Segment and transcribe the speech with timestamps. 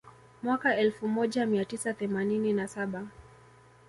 [0.43, 3.07] Mwaka elfu moja mia tisa themanini na saba